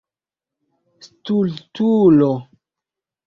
stultulo 1.05 2.31